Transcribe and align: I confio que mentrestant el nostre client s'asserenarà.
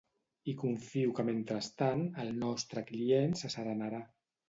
I 0.53 0.55
confio 0.61 1.11
que 1.19 1.27
mentrestant 1.27 2.03
el 2.25 2.35
nostre 2.47 2.87
client 2.91 3.41
s'asserenarà. 3.43 4.07